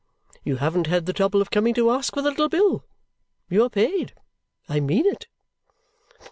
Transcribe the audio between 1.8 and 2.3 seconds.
ask for